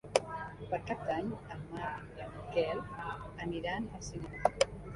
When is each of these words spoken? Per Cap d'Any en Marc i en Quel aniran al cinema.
Per 0.71 0.79
Cap 0.91 1.03
d'Any 1.09 1.29
en 1.57 1.61
Marc 1.75 2.17
i 2.21 2.25
en 2.25 2.33
Quel 2.57 2.83
aniran 3.49 3.89
al 4.01 4.05
cinema. 4.13 4.55